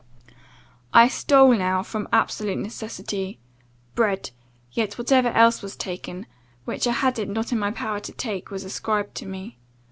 "I 0.95 1.07
stole 1.07 1.53
now, 1.55 1.83
from 1.83 2.09
absolute 2.11 2.57
necessity, 2.57 3.37
bread; 3.93 4.31
yet 4.71 4.97
whatever 4.97 5.27
else 5.29 5.61
was 5.61 5.75
taken, 5.75 6.25
which 6.65 6.87
I 6.87 6.91
had 6.91 7.19
it 7.19 7.29
not 7.29 7.51
in 7.51 7.59
my 7.59 7.69
power 7.69 7.99
to 7.99 8.11
take, 8.11 8.49
was 8.49 8.63
ascribed 8.63 9.13
to 9.17 9.27
me. 9.27 9.59